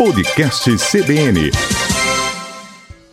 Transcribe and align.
Podcast 0.00 0.74
CBN. 0.78 1.50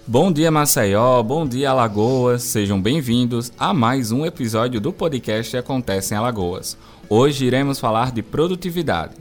Bom 0.08 0.32
dia, 0.32 0.50
Maceió. 0.50 1.22
Bom 1.22 1.46
dia, 1.46 1.72
Alagoas. 1.72 2.44
Sejam 2.44 2.82
bem-vindos 2.82 3.52
a 3.60 3.74
mais 3.74 4.14
um 4.14 4.26
episódio 4.26 4.80
do 4.80 4.94
podcast 4.94 5.58
Acontece 5.58 6.14
em 6.14 6.18
Alagoas. 6.18 6.78
Hoje 7.10 7.46
iremos 7.46 7.78
falar 7.78 8.14
de 8.14 8.24
produtividade. 8.24 9.16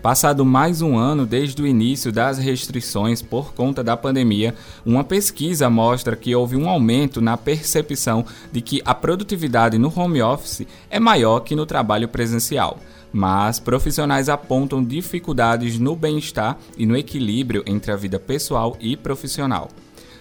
Passado 0.00 0.42
mais 0.42 0.80
um 0.80 0.96
ano 0.96 1.26
desde 1.26 1.60
o 1.60 1.66
início 1.66 2.10
das 2.10 2.38
restrições 2.38 3.20
por 3.20 3.52
conta 3.52 3.84
da 3.84 3.94
pandemia, 3.94 4.54
uma 4.84 5.04
pesquisa 5.04 5.68
mostra 5.68 6.16
que 6.16 6.34
houve 6.34 6.56
um 6.56 6.66
aumento 6.66 7.20
na 7.20 7.36
percepção 7.36 8.24
de 8.50 8.62
que 8.62 8.80
a 8.86 8.94
produtividade 8.94 9.76
no 9.76 9.92
home 9.94 10.22
office 10.22 10.66
é 10.88 10.98
maior 10.98 11.40
que 11.40 11.54
no 11.54 11.66
trabalho 11.66 12.08
presencial 12.08 12.78
mas 13.12 13.60
profissionais 13.60 14.28
apontam 14.28 14.82
dificuldades 14.82 15.78
no 15.78 15.94
bem-estar 15.94 16.58
e 16.76 16.86
no 16.86 16.96
equilíbrio 16.96 17.62
entre 17.66 17.92
a 17.92 17.96
vida 17.96 18.18
pessoal 18.18 18.76
e 18.80 18.96
profissional. 18.96 19.68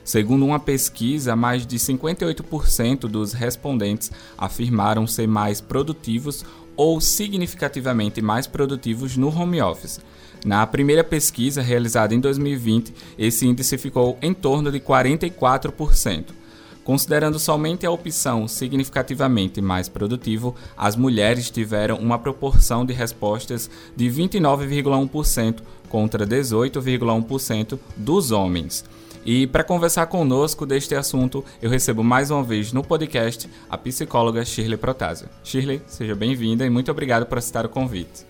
Segundo 0.04 0.46
uma 0.46 0.60
pesquisa, 0.60 1.36
mais 1.36 1.66
de 1.66 1.78
58% 1.78 3.02
dos 3.02 3.34
respondentes 3.34 4.12
afirmaram 4.38 5.06
ser 5.06 5.28
mais 5.28 5.62
produtivos 5.62 6.44
ou 6.76 7.00
significativamente 7.00 8.22
mais 8.22 8.48
produtivos 8.48 9.16
no 9.16 9.30
home 9.30 9.62
office. 9.62 10.00
Na 10.44 10.66
primeira 10.66 11.04
pesquisa 11.04 11.62
realizada 11.62 12.16
em 12.16 12.20
2020, 12.20 12.94
esse 13.18 13.46
índice 13.46 13.78
ficou 13.78 14.18
em 14.22 14.34
torno 14.34 14.72
de 14.72 14.80
44%. 14.80 16.41
Considerando 16.84 17.38
somente 17.38 17.86
a 17.86 17.92
opção 17.92 18.48
significativamente 18.48 19.62
mais 19.62 19.88
produtivo, 19.88 20.56
as 20.76 20.96
mulheres 20.96 21.52
tiveram 21.52 21.98
uma 21.98 22.18
proporção 22.18 22.86
de 22.86 22.94
respostas 22.94 23.70
de 23.96 24.08
29,1% 24.08 25.60
contra 25.88 26.26
18,1% 26.26 27.78
dos 27.96 28.32
homens. 28.32 28.84
E 29.24 29.46
para 29.46 29.64
conversar 29.64 30.08
conosco 30.08 30.66
deste 30.66 30.96
assunto, 30.96 31.46
eu 31.62 31.70
recebo 31.70 32.04
mais 32.04 32.32
uma 32.32 32.44
vez 32.44 32.74
no 32.74 32.84
podcast 32.84 33.48
a 33.70 33.78
psicóloga 33.78 34.44
Shirley 34.44 34.78
Protásio. 34.78 35.30
Shirley, 35.44 35.82
seja 35.86 36.16
bem-vinda 36.16 36.66
e 36.66 36.70
muito 36.72 36.90
obrigado 36.90 37.28
por 37.28 37.38
aceitar 37.38 37.64
o 37.64 37.70
convite. 37.70 38.26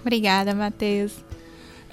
Obrigada, 0.00 0.52
Matheus. 0.52 1.12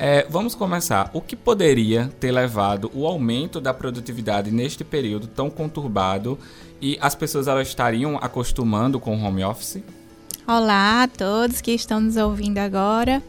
É, 0.02 0.25
vamos 0.30 0.55
começar. 0.55 1.11
O 1.14 1.19
que 1.19 1.36
poderia 1.36 2.09
ter 2.22 2.31
levado 2.31 2.89
o 2.94 3.05
aumento 3.05 3.59
da 3.59 3.73
produtividade 3.73 4.50
neste 4.50 4.81
período 4.81 5.28
tão 5.28 5.50
conturbado 5.50 6.39
e 6.81 6.97
as 7.02 7.16
pessoas 7.16 7.50
elas 7.50 7.67
estariam 7.67 8.16
acostumando 8.16 8.97
com 8.97 9.17
o 9.17 9.22
home 9.22 9.44
office? 9.44 9.83
Olá 10.47 11.03
a 11.03 11.08
todos 11.09 11.59
que 11.59 11.72
estão 11.72 12.00
nos 12.00 12.16
ouvindo 12.16 12.59
agora. 12.59 13.22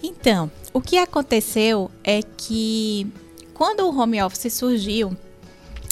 Então, 0.00 0.48
o 0.72 0.80
que 0.80 0.96
aconteceu 0.96 1.90
é 2.04 2.20
que 2.22 3.04
quando 3.52 3.80
o 3.80 3.98
home 3.98 4.22
office 4.22 4.54
surgiu, 4.54 5.16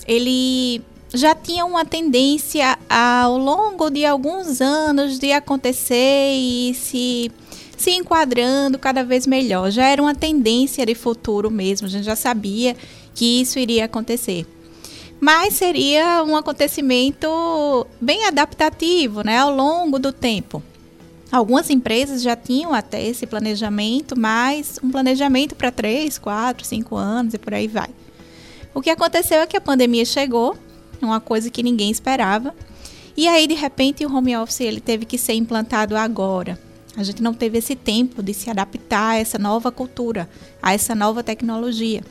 ele 0.07 0.83
já 1.13 1.35
tinha 1.35 1.65
uma 1.65 1.85
tendência 1.85 2.79
ao 2.89 3.37
longo 3.37 3.91
de 3.91 4.07
alguns 4.07 4.61
anos 4.61 5.19
de 5.19 5.33
acontecer 5.33 6.33
e 6.33 6.73
se 6.75 7.33
se 7.77 7.91
enquadrando 7.91 8.79
cada 8.79 9.05
vez 9.05 9.27
melhor. 9.27 9.71
Já 9.71 9.87
era 9.87 10.01
uma 10.01 10.15
tendência 10.15 10.85
de 10.87 10.95
futuro 10.95 11.51
mesmo, 11.51 11.87
a 11.87 11.91
gente 11.91 12.05
já 12.05 12.17
sabia 12.17 12.77
que 13.15 13.41
isso 13.41 13.59
iria 13.59 13.85
acontecer. 13.85 14.47
Mas 15.21 15.55
seria 15.55 16.23
um 16.25 16.37
acontecimento 16.37 17.87
bem 18.01 18.25
adaptativo, 18.27 19.23
né, 19.23 19.39
ao 19.39 19.55
longo 19.55 19.99
do 19.99 20.13
tempo. 20.13 20.63
Algumas 21.33 21.71
empresas 21.71 22.23
já 22.23 22.37
tinham 22.37 22.73
até 22.73 23.05
esse 23.05 23.27
planejamento, 23.27 24.19
mas 24.19 24.79
um 24.83 24.91
planejamento 24.91 25.55
para 25.55 25.73
3, 25.73 26.19
4, 26.19 26.65
5 26.65 26.97
anos 26.97 27.35
e 27.35 27.39
por 27.39 27.55
aí 27.55 27.67
vai. 27.67 27.89
O 28.73 28.81
que 28.81 28.91
aconteceu 28.91 29.41
é 29.41 29.47
que 29.47 29.57
a 29.57 29.61
pandemia 29.61 30.05
chegou, 30.05 30.57
uma 31.01 31.21
coisa 31.21 31.51
que 31.51 31.63
ninguém 31.63 31.91
esperava, 31.91 32.55
e 33.17 33.27
aí 33.27 33.47
de 33.47 33.55
repente 33.55 34.05
o 34.05 34.15
home 34.15 34.37
office 34.37 34.61
ele 34.61 34.81
teve 34.81 35.05
que 35.05 35.19
ser 35.19 35.33
implantado 35.33 35.97
agora. 35.97 36.66
A 36.97 37.03
gente 37.03 37.23
não 37.23 37.35
teve 37.35 37.59
esse 37.59 37.77
tempo 37.77 38.23
de 38.23 38.33
se 38.33 38.49
adaptar 38.49 39.11
a 39.11 39.17
essa 39.17 39.39
nova 39.39 39.71
cultura, 39.71 40.29
a 40.63 40.73
essa 40.73 40.95
nova 40.95 41.23
tecnologia. 41.23 42.03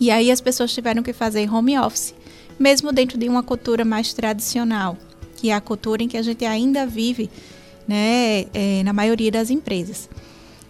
E 0.00 0.10
aí 0.10 0.30
as 0.30 0.40
pessoas 0.40 0.72
tiveram 0.72 1.02
que 1.02 1.12
fazer 1.12 1.52
home 1.52 1.78
office, 1.78 2.14
mesmo 2.58 2.92
dentro 2.92 3.16
de 3.16 3.28
uma 3.28 3.42
cultura 3.42 3.84
mais 3.84 4.12
tradicional, 4.12 4.96
que 5.36 5.50
é 5.50 5.54
a 5.54 5.60
cultura 5.60 6.02
em 6.02 6.08
que 6.08 6.16
a 6.16 6.22
gente 6.22 6.44
ainda 6.44 6.86
vive, 6.86 7.30
né, 7.86 8.46
é, 8.52 8.82
na 8.82 8.92
maioria 8.92 9.30
das 9.30 9.50
empresas. 9.50 10.08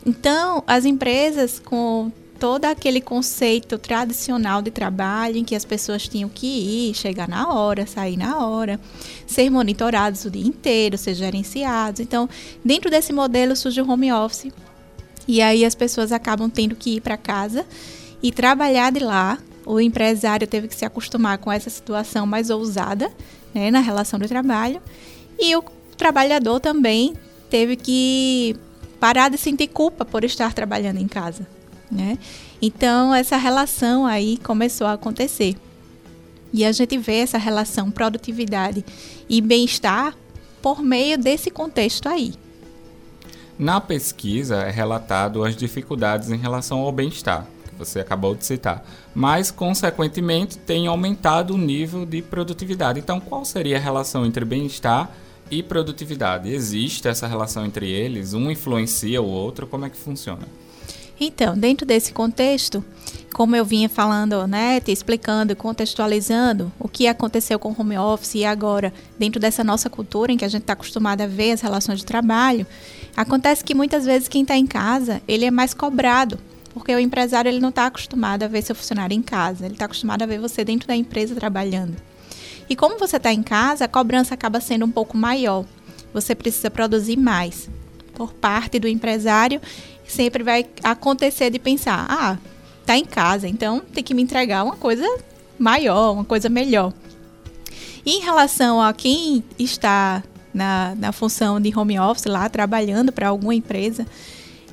Então, 0.05 0.63
as 0.67 0.85
empresas 0.85 1.59
com 1.59 2.11
todo 2.41 2.65
aquele 2.65 3.03
conceito 3.03 3.77
tradicional 3.77 4.63
de 4.63 4.71
trabalho 4.71 5.37
em 5.37 5.45
que 5.45 5.55
as 5.55 5.65
pessoas 5.67 6.09
tinham 6.09 6.29
que 6.31 6.47
ir, 6.47 6.95
chegar 6.95 7.29
na 7.29 7.53
hora, 7.53 7.87
sair 7.87 8.17
na 8.17 8.45
hora, 8.45 8.81
ser 9.27 9.51
monitorados 9.51 10.25
o 10.25 10.31
dia 10.31 10.47
inteiro, 10.47 10.97
ser 10.97 11.15
gerenciados. 11.15 12.01
Então, 12.01 12.27
dentro 12.65 12.91
desse 12.91 13.13
modelo 13.13 13.55
surge 13.55 13.83
o 13.83 13.89
home 13.89 14.11
office. 14.11 14.51
E 15.29 15.43
aí 15.43 15.67
as 15.67 15.75
pessoas 15.75 16.13
acabam 16.13 16.49
tendo 16.49 16.75
que 16.75 16.97
ir 16.97 17.03
para 17.03 17.19
casa 17.19 17.67
e 18.23 18.33
trabalhar 18.33 18.91
de 18.91 19.01
lá. 19.01 19.39
O 19.67 19.79
empresário 19.79 20.47
teve 20.47 20.67
que 20.67 20.75
se 20.75 20.87
acostumar 20.87 21.37
com 21.37 21.53
essa 21.53 21.69
situação 21.69 22.27
mais 22.27 22.49
ousada 22.49 23.13
né, 23.53 23.71
na 23.71 23.81
relação 23.81 24.19
de 24.19 24.27
trabalho. 24.27 24.81
E 25.39 25.55
o 25.55 25.63
trabalhador 25.95 26.59
também 26.59 27.13
teve 27.51 27.77
que 27.77 28.57
parar 28.99 29.29
de 29.29 29.37
sentir 29.37 29.69
culpa 29.69 30.07
por 30.07 30.25
estar 30.25 30.55
trabalhando 30.55 30.99
em 30.99 31.07
casa 31.07 31.60
né? 31.91 32.19
Então 32.61 33.15
essa 33.15 33.37
relação 33.37 34.07
aí 34.07 34.37
começou 34.39 34.87
a 34.87 34.93
acontecer. 34.95 35.57
E 36.53 36.65
a 36.65 36.73
gente 36.73 36.99
vê 36.99 37.19
essa 37.19 37.39
relação 37.39 37.91
produtividade 37.91 38.85
e 39.29 39.41
bem-estar 39.41 40.17
por 40.61 40.83
meio 40.83 41.17
desse 41.17 41.51
contexto 41.51 42.09
aí. 42.09 42.35
Na 43.59 43.81
pesquisa 43.81 44.57
é 44.63 44.71
relatado 44.71 45.45
as 45.45 45.55
dificuldades 45.55 46.31
em 46.31 46.37
relação 46.37 46.81
ao 46.81 46.91
bem-estar, 46.91 47.47
que 47.69 47.75
você 47.75 48.01
acabou 48.01 48.35
de 48.35 48.45
citar, 48.45 48.83
mas 49.15 49.51
consequentemente 49.51 50.57
tem 50.57 50.87
aumentado 50.87 51.55
o 51.55 51.59
nível 51.59 52.07
de 52.07 52.23
produtividade. 52.23 52.99
Então, 52.99 53.21
qual 53.21 53.45
seria 53.45 53.77
a 53.77 53.81
relação 53.81 54.25
entre 54.25 54.45
bem-estar 54.45 55.11
e 55.51 55.63
produtividade? 55.63 56.51
Existe 56.51 57.07
essa 57.07 57.27
relação 57.27 57.67
entre 57.67 57.89
eles? 57.89 58.33
Um 58.33 58.51
influencia 58.51 59.21
o 59.21 59.27
outro? 59.27 59.67
Como 59.67 59.85
é 59.85 59.91
que 59.91 59.97
funciona? 59.97 60.49
Então, 61.23 61.55
dentro 61.57 61.87
desse 61.87 62.15
contexto, 62.15 62.83
como 63.35 63.55
eu 63.55 63.63
vinha 63.63 63.91
falando, 63.91 64.47
né, 64.47 64.81
te 64.81 64.91
explicando, 64.91 65.55
contextualizando 65.55 66.73
o 66.81 66.89
que 66.89 67.07
aconteceu 67.07 67.59
com 67.59 67.71
o 67.71 67.77
home 67.79 67.99
office 67.99 68.37
e 68.37 68.45
agora, 68.47 68.91
dentro 69.19 69.39
dessa 69.39 69.63
nossa 69.63 69.91
cultura 69.91 70.33
em 70.33 70.39
que 70.39 70.47
a 70.47 70.49
gente 70.49 70.63
está 70.63 70.73
acostumado 70.73 71.21
a 71.21 71.27
ver 71.27 71.53
as 71.53 71.61
relações 71.61 71.99
de 71.99 72.07
trabalho, 72.07 72.67
acontece 73.15 73.63
que 73.63 73.75
muitas 73.75 74.07
vezes 74.07 74.29
quem 74.29 74.43
está 74.43 74.57
em 74.57 74.67
casa, 74.67 75.21
ele 75.29 75.45
é 75.45 75.51
mais 75.51 75.75
cobrado, 75.75 76.39
porque 76.73 76.95
o 76.95 76.99
empresário 76.99 77.51
ele 77.51 77.61
não 77.61 77.69
está 77.69 77.87
acostumado 77.87 78.43
a 78.43 78.49
ver 78.49 78.63
seu 78.63 78.75
funcionário 78.75 79.15
em 79.15 79.23
casa, 79.23 79.67
ele 79.67 79.75
está 79.75 79.85
acostumado 79.85 80.23
a 80.23 80.27
ver 80.27 80.41
você 80.41 80.65
dentro 80.65 80.89
da 80.89 80.97
empresa 80.97 81.35
trabalhando. 81.35 81.97
E 82.67 82.75
como 82.75 82.99
você 82.99 83.19
está 83.19 83.31
em 83.31 83.43
casa, 83.43 83.85
a 83.85 83.89
cobrança 83.89 84.33
acaba 84.33 84.59
sendo 84.59 84.87
um 84.87 84.91
pouco 84.91 85.19
maior. 85.19 85.67
Você 86.15 86.35
precisa 86.35 86.71
produzir 86.71 87.17
mais 87.17 87.69
por 88.15 88.33
parte 88.33 88.79
do 88.79 88.87
empresário 88.87 89.61
sempre 90.11 90.43
vai 90.43 90.67
acontecer 90.83 91.51
de 91.51 91.59
pensar, 91.59 92.07
ah, 92.09 92.39
tá 92.85 92.97
em 92.97 93.05
casa, 93.05 93.49
então 93.49 93.81
tem 93.81 94.03
que 94.03 94.13
me 94.13 94.23
entregar 94.23 94.65
uma 94.65 94.77
coisa 94.77 95.07
maior, 95.59 96.13
uma 96.13 96.25
coisa 96.25 96.49
melhor. 96.49 96.93
E 98.05 98.17
em 98.17 98.21
relação 98.21 98.81
a 98.81 98.93
quem 98.93 99.45
está 99.59 100.23
na, 100.53 100.95
na 100.97 101.13
função 101.13 101.61
de 101.61 101.77
home 101.77 101.99
office 101.99 102.25
lá, 102.25 102.49
trabalhando 102.49 103.13
para 103.13 103.29
alguma 103.29 103.55
empresa, 103.55 104.07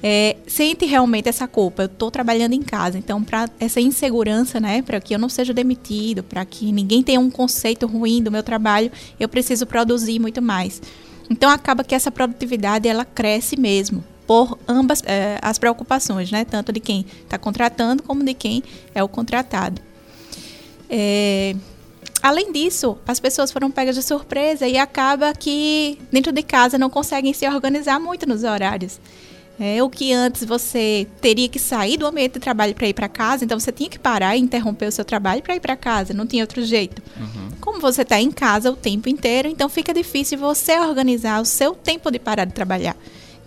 é, 0.02 0.38
sente 0.48 0.86
realmente 0.86 1.28
essa 1.28 1.48
culpa. 1.48 1.84
Eu 1.84 1.88
estou 1.88 2.10
trabalhando 2.10 2.54
em 2.54 2.62
casa, 2.62 2.98
então 2.98 3.24
para 3.24 3.50
essa 3.60 3.82
insegurança, 3.82 4.60
né, 4.60 4.82
para 4.82 5.00
que 5.00 5.14
eu 5.14 5.20
não 5.20 5.30
seja 5.30 5.54
demitido, 5.54 6.24
para 6.24 6.46
que 6.46 6.72
ninguém 6.72 7.04
tenha 7.04 7.20
um 7.20 7.30
conceito 7.30 7.86
ruim 7.86 8.24
do 8.24 8.32
meu 8.32 8.44
trabalho, 8.44 8.92
eu 9.20 9.28
preciso 9.28 9.66
produzir 9.66 10.20
muito 10.20 10.42
mais. 10.42 10.82
Então 11.30 11.50
acaba 11.50 11.84
que 11.84 11.94
essa 11.94 12.10
produtividade 12.10 12.88
ela 12.88 13.04
cresce 13.04 13.60
mesmo 13.60 14.04
por 14.28 14.60
ambas 14.68 15.02
é, 15.06 15.40
as 15.42 15.58
preocupações, 15.58 16.30
né? 16.30 16.44
Tanto 16.44 16.74
de 16.74 16.82
quem 16.82 17.06
está 17.24 17.38
contratando 17.38 18.04
como 18.04 18.24
de 18.24 18.34
quem 18.34 18.62
é 18.94 19.02
o 19.02 19.08
contratado. 19.08 19.82
É, 20.90 21.56
além 22.22 22.52
disso, 22.52 22.98
as 23.08 23.20
pessoas 23.20 23.52
foram 23.52 23.72
pegas 23.72 23.96
de 23.96 24.04
surpresa 24.04 24.68
e 24.68 24.78
acaba 24.78 25.34
que 25.34 25.98
dentro 26.12 26.34
de 26.34 26.44
casa 26.44 26.78
não 26.78 26.90
conseguem 26.90 27.34
se 27.34 27.48
organizar 27.48 28.00
muito 28.00 28.28
nos 28.28 28.44
horários. 28.44 29.00
É, 29.60 29.82
o 29.82 29.90
que 29.90 30.14
antes 30.14 30.44
você 30.44 31.08
teria 31.20 31.50
que 31.50 31.58
sair 31.58 31.98
do 31.98 32.06
ambiente 32.06 32.34
de 32.34 32.40
trabalho 32.40 32.76
para 32.76 32.88
ir 32.88 32.94
para 32.94 33.10
casa, 33.10 33.44
então 33.44 33.60
você 33.60 33.72
tinha 33.72 33.90
que 33.90 33.98
parar 33.98 34.38
e 34.38 34.40
interromper 34.40 34.86
o 34.86 34.92
seu 34.92 35.04
trabalho 35.04 35.42
para 35.42 35.56
ir 35.56 35.60
para 35.60 35.76
casa, 35.76 36.14
não 36.14 36.28
tinha 36.28 36.44
outro 36.44 36.64
jeito. 36.64 37.02
Uhum. 37.20 37.50
Como 37.60 37.80
você 37.80 38.04
está 38.04 38.22
em 38.22 38.30
casa 38.30 38.70
o 38.70 38.76
tempo 38.76 39.10
inteiro, 39.10 39.48
então 39.48 39.68
fica 39.68 39.92
difícil 39.96 40.38
você 40.38 40.78
organizar 40.78 41.42
o 41.42 41.46
seu 41.46 41.74
tempo 41.74 42.12
de 42.12 42.20
parar 42.20 42.46
de 42.46 42.54
trabalhar. 42.54 42.96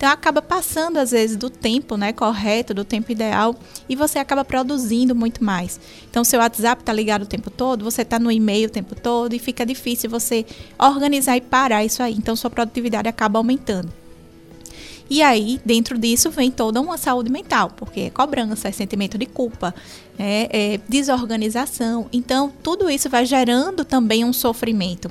Então 0.01 0.09
acaba 0.09 0.41
passando 0.41 0.97
às 0.97 1.11
vezes 1.11 1.37
do 1.37 1.51
tempo, 1.51 1.95
né, 1.95 2.11
correto, 2.11 2.73
do 2.73 2.87
tempo 2.87 3.13
ideal, 3.13 3.55
e 3.87 3.95
você 3.95 4.19
acaba 4.19 4.43
produzindo 4.43 5.15
muito 5.15 5.45
mais. 5.45 5.79
Então 6.11 6.25
seu 6.25 6.41
WhatsApp 6.41 6.81
está 6.81 6.91
ligado 6.91 7.25
o 7.25 7.27
tempo 7.27 7.51
todo, 7.51 7.85
você 7.85 8.01
está 8.01 8.19
no 8.19 8.33
e-mail 8.33 8.69
o 8.69 8.71
tempo 8.71 8.95
todo 8.95 9.35
e 9.35 9.39
fica 9.39 9.67
difícil 9.67 10.09
você 10.09 10.47
organizar 10.79 11.37
e 11.37 11.43
parar 11.43 11.85
isso 11.85 12.03
aí. 12.03 12.15
Então 12.15 12.35
sua 12.35 12.49
produtividade 12.49 13.11
acaba 13.11 13.39
aumentando. 13.39 13.93
E 15.11 15.21
aí, 15.21 15.61
dentro 15.67 15.99
disso, 15.99 16.31
vem 16.31 16.51
toda 16.51 16.81
uma 16.81 16.97
saúde 16.97 17.31
mental, 17.31 17.71
porque 17.77 18.01
é 18.01 18.11
cobrança, 18.11 18.69
é 18.69 18.73
sentimento 18.73 19.19
de 19.19 19.27
culpa, 19.27 19.75
é, 20.19 20.49
é 20.75 20.81
desorganização. 20.89 22.07
Então, 22.11 22.51
tudo 22.63 22.89
isso 22.89 23.11
vai 23.11 23.27
gerando 23.27 23.85
também 23.85 24.25
um 24.25 24.33
sofrimento 24.33 25.11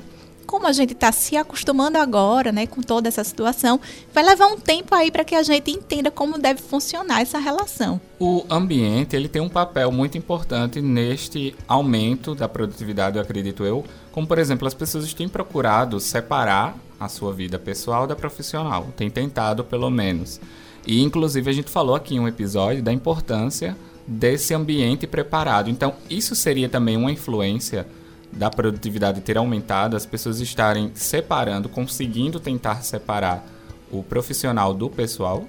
como 0.50 0.66
a 0.66 0.72
gente 0.72 0.94
está 0.94 1.12
se 1.12 1.36
acostumando 1.36 1.96
agora, 1.96 2.50
né, 2.50 2.66
com 2.66 2.82
toda 2.82 3.06
essa 3.06 3.22
situação, 3.22 3.78
vai 4.12 4.24
levar 4.24 4.48
um 4.48 4.58
tempo 4.58 4.92
aí 4.96 5.08
para 5.08 5.22
que 5.22 5.36
a 5.36 5.44
gente 5.44 5.70
entenda 5.70 6.10
como 6.10 6.36
deve 6.36 6.60
funcionar 6.60 7.20
essa 7.20 7.38
relação. 7.38 8.00
O 8.18 8.44
ambiente 8.50 9.14
ele 9.14 9.28
tem 9.28 9.40
um 9.40 9.48
papel 9.48 9.92
muito 9.92 10.18
importante 10.18 10.80
neste 10.80 11.54
aumento 11.68 12.34
da 12.34 12.48
produtividade, 12.48 13.16
eu 13.16 13.22
acredito 13.22 13.62
eu. 13.62 13.84
Como 14.10 14.26
por 14.26 14.38
exemplo, 14.38 14.66
as 14.66 14.74
pessoas 14.74 15.14
têm 15.14 15.28
procurado 15.28 16.00
separar 16.00 16.76
a 16.98 17.08
sua 17.08 17.32
vida 17.32 17.56
pessoal 17.56 18.08
da 18.08 18.16
profissional, 18.16 18.88
têm 18.96 19.08
tentado 19.08 19.62
pelo 19.62 19.88
menos. 19.88 20.40
E 20.84 21.00
inclusive 21.00 21.48
a 21.48 21.54
gente 21.54 21.70
falou 21.70 21.94
aqui 21.94 22.16
em 22.16 22.20
um 22.20 22.26
episódio 22.26 22.82
da 22.82 22.92
importância 22.92 23.76
desse 24.04 24.52
ambiente 24.52 25.06
preparado. 25.06 25.70
Então, 25.70 25.94
isso 26.10 26.34
seria 26.34 26.68
também 26.68 26.96
uma 26.96 27.12
influência 27.12 27.86
da 28.32 28.50
produtividade 28.50 29.20
ter 29.20 29.36
aumentado, 29.36 29.96
as 29.96 30.06
pessoas 30.06 30.40
estarem 30.40 30.90
separando, 30.94 31.68
conseguindo 31.68 32.38
tentar 32.38 32.82
separar 32.82 33.44
o 33.90 34.02
profissional 34.02 34.72
do 34.72 34.88
pessoal? 34.88 35.44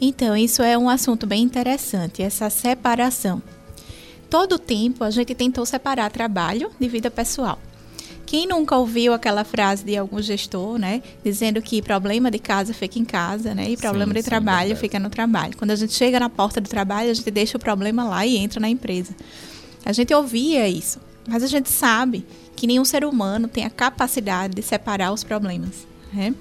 Então, 0.00 0.36
isso 0.36 0.62
é 0.62 0.76
um 0.76 0.88
assunto 0.88 1.26
bem 1.26 1.42
interessante, 1.42 2.22
essa 2.22 2.50
separação. 2.50 3.42
Todo 4.28 4.54
o 4.54 4.58
tempo 4.58 5.04
a 5.04 5.10
gente 5.10 5.34
tentou 5.34 5.64
separar 5.66 6.10
trabalho 6.10 6.70
de 6.80 6.88
vida 6.88 7.10
pessoal. 7.10 7.58
Quem 8.24 8.46
nunca 8.46 8.74
ouviu 8.76 9.12
aquela 9.12 9.44
frase 9.44 9.84
de 9.84 9.94
algum 9.94 10.22
gestor, 10.22 10.78
né, 10.78 11.02
dizendo 11.22 11.60
que 11.60 11.82
problema 11.82 12.30
de 12.30 12.38
casa 12.38 12.72
fica 12.72 12.98
em 12.98 13.04
casa, 13.04 13.54
né, 13.54 13.68
e 13.68 13.76
problema 13.76 14.12
sim, 14.12 14.14
de 14.14 14.22
sim, 14.22 14.30
trabalho 14.30 14.68
verdade. 14.68 14.80
fica 14.80 14.98
no 14.98 15.10
trabalho. 15.10 15.54
Quando 15.56 15.72
a 15.72 15.76
gente 15.76 15.92
chega 15.92 16.18
na 16.18 16.30
porta 16.30 16.60
do 16.60 16.68
trabalho, 16.68 17.10
a 17.10 17.14
gente 17.14 17.30
deixa 17.30 17.58
o 17.58 17.60
problema 17.60 18.04
lá 18.04 18.24
e 18.24 18.38
entra 18.38 18.58
na 18.58 18.70
empresa. 18.70 19.14
A 19.84 19.92
gente 19.92 20.14
ouvia 20.14 20.66
isso. 20.66 20.98
Mas 21.26 21.42
a 21.42 21.46
gente 21.46 21.70
sabe 21.70 22.26
que 22.56 22.66
nenhum 22.66 22.84
ser 22.84 23.04
humano 23.04 23.48
tem 23.48 23.64
a 23.64 23.70
capacidade 23.70 24.54
de 24.54 24.62
separar 24.62 25.12
os 25.12 25.24
problemas. 25.24 25.86
Né? 26.12 26.34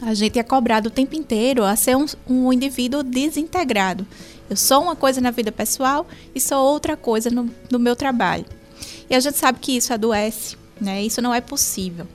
A 0.00 0.14
gente 0.14 0.38
é 0.38 0.42
cobrado 0.42 0.88
o 0.88 0.92
tempo 0.92 1.14
inteiro 1.14 1.64
a 1.64 1.74
ser 1.74 1.96
um, 1.96 2.06
um 2.28 2.52
indivíduo 2.52 3.02
desintegrado. 3.02 4.06
Eu 4.48 4.56
sou 4.56 4.82
uma 4.82 4.96
coisa 4.96 5.20
na 5.20 5.30
vida 5.30 5.52
pessoal 5.52 6.06
e 6.34 6.40
sou 6.40 6.58
outra 6.58 6.96
coisa 6.96 7.30
no, 7.30 7.50
no 7.70 7.78
meu 7.78 7.96
trabalho. 7.96 8.46
E 9.10 9.14
a 9.14 9.20
gente 9.20 9.36
sabe 9.36 9.58
que 9.58 9.76
isso 9.76 9.92
adoece, 9.92 10.56
né? 10.80 11.02
Isso 11.02 11.20
não 11.20 11.34
é 11.34 11.40
possível. 11.40 12.06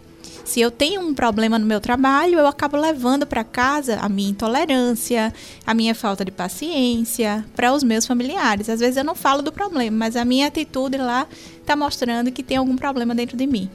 Se 0.44 0.60
eu 0.60 0.69
tenho 0.69 1.01
um 1.01 1.13
problema 1.13 1.57
no 1.57 1.66
meu 1.66 1.80
trabalho, 1.80 2.38
eu 2.38 2.45
acabo 2.45 2.75
levando 2.75 3.25
para 3.25 3.44
casa 3.45 3.98
a 4.01 4.10
minha 4.10 4.30
intolerância, 4.30 5.34
a 5.66 5.74
minha 5.74 5.95
falta 5.95 6.25
de 6.25 6.31
paciência 6.31 7.45
para 7.56 7.74
os 7.74 7.81
meus 7.81 8.06
familiares. 8.06 8.68
Às 8.68 8.81
vezes 8.81 8.98
eu 8.98 9.06
não 9.06 9.16
falo 9.16 9.42
do 9.42 9.54
problema, 9.54 9.98
mas 9.98 10.18
a 10.18 10.25
minha 10.25 10.48
atitude 10.48 10.98
lá 10.98 11.28
está 11.60 11.75
mostrando 11.75 12.31
que 12.31 12.44
tem 12.44 12.57
algum 12.57 12.75
problema 12.75 13.16
dentro 13.16 13.38
de 13.38 13.48
mim. 13.48 13.69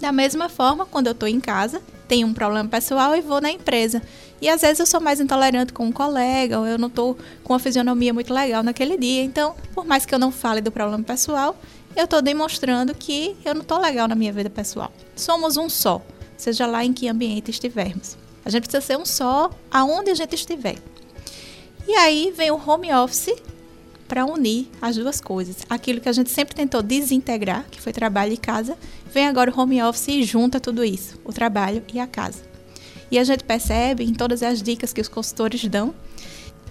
Da 0.00 0.12
mesma 0.12 0.48
forma, 0.48 0.86
quando 0.86 1.08
eu 1.08 1.12
estou 1.12 1.28
em 1.28 1.40
casa, 1.40 1.82
tenho 2.06 2.28
um 2.28 2.32
problema 2.32 2.68
pessoal 2.68 3.16
e 3.16 3.20
vou 3.20 3.40
na 3.40 3.50
empresa. 3.50 4.00
E 4.40 4.48
às 4.48 4.60
vezes 4.60 4.78
eu 4.78 4.86
sou 4.86 5.00
mais 5.00 5.20
intolerante 5.20 5.72
com 5.72 5.86
um 5.86 5.92
colega, 5.92 6.60
ou 6.60 6.66
eu 6.66 6.78
não 6.78 6.86
estou 6.86 7.18
com 7.42 7.52
uma 7.52 7.58
fisionomia 7.58 8.14
muito 8.14 8.32
legal 8.32 8.62
naquele 8.62 8.96
dia. 8.96 9.24
Então, 9.24 9.56
por 9.74 9.84
mais 9.84 10.06
que 10.06 10.14
eu 10.14 10.18
não 10.18 10.30
fale 10.30 10.60
do 10.60 10.70
problema 10.70 11.02
pessoal, 11.02 11.56
eu 11.96 12.04
estou 12.04 12.22
demonstrando 12.22 12.94
que 12.94 13.36
eu 13.44 13.54
não 13.54 13.62
estou 13.62 13.80
legal 13.80 14.06
na 14.08 14.14
minha 14.14 14.32
vida 14.32 14.50
pessoal. 14.50 14.92
Somos 15.16 15.56
um 15.56 15.68
só, 15.68 16.02
seja 16.36 16.66
lá 16.66 16.84
em 16.84 16.92
que 16.92 17.08
ambiente 17.08 17.50
estivermos. 17.50 18.16
A 18.44 18.50
gente 18.50 18.62
precisa 18.62 18.80
ser 18.80 18.96
um 18.96 19.04
só 19.04 19.50
aonde 19.70 20.10
a 20.10 20.14
gente 20.14 20.34
estiver. 20.34 20.76
E 21.86 21.94
aí 21.94 22.32
vem 22.36 22.50
o 22.50 22.60
home 22.64 22.92
office 22.92 23.34
para 24.06 24.24
unir 24.24 24.68
as 24.80 24.96
duas 24.96 25.20
coisas. 25.20 25.56
Aquilo 25.68 26.00
que 26.00 26.08
a 26.08 26.12
gente 26.12 26.30
sempre 26.30 26.54
tentou 26.54 26.82
desintegrar, 26.82 27.66
que 27.70 27.80
foi 27.80 27.92
trabalho 27.92 28.32
e 28.32 28.36
casa, 28.36 28.76
vem 29.12 29.26
agora 29.26 29.50
o 29.50 29.60
home 29.60 29.82
office 29.82 30.08
e 30.08 30.22
junta 30.22 30.58
tudo 30.58 30.84
isso, 30.84 31.18
o 31.24 31.32
trabalho 31.32 31.82
e 31.92 32.00
a 32.00 32.06
casa. 32.06 32.42
E 33.10 33.18
a 33.18 33.24
gente 33.24 33.44
percebe 33.44 34.04
em 34.04 34.14
todas 34.14 34.42
as 34.42 34.62
dicas 34.62 34.92
que 34.92 35.00
os 35.00 35.08
consultores 35.08 35.62
dão, 35.64 35.94